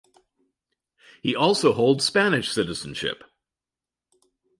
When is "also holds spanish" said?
1.35-2.51